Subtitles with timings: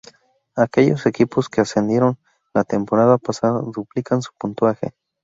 [0.55, 2.17] Aquellos equipos que ascendieron
[2.55, 4.95] la temporada pasada, duplican su puntaje.